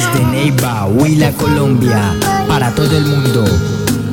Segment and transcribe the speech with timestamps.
[0.00, 2.14] Desde Neiva, Huila, Colombia,
[2.48, 3.44] para todo el mundo,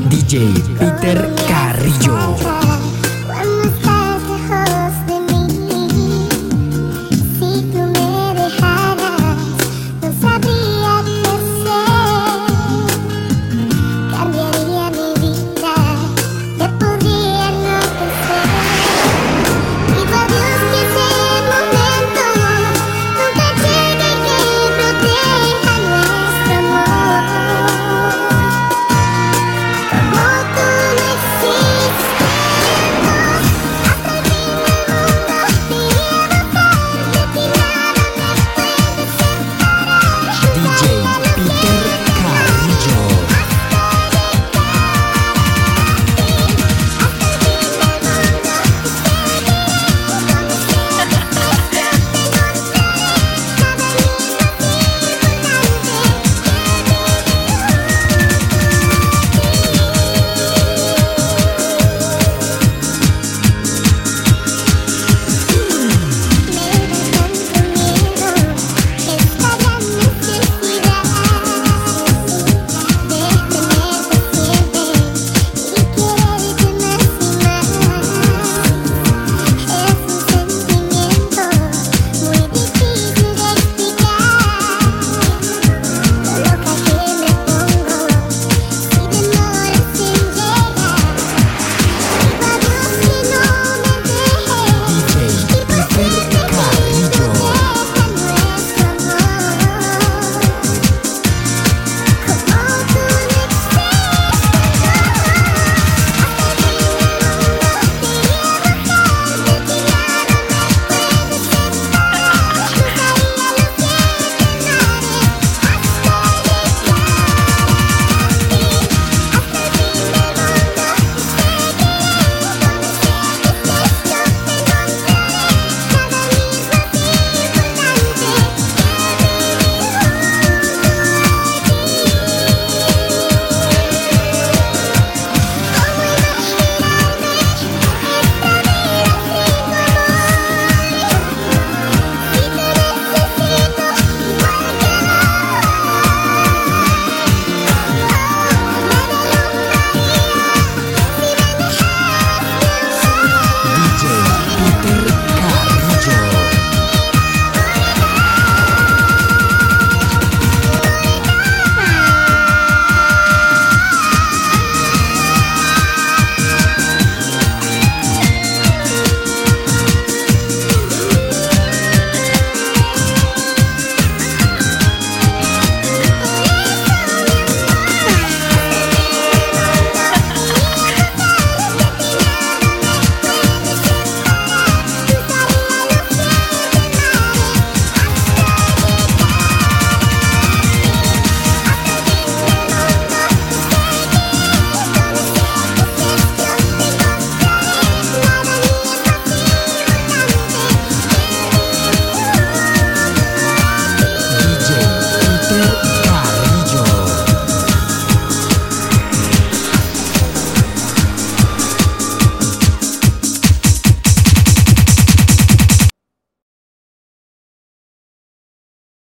[0.09, 2.36] DJ Peter Carrillo.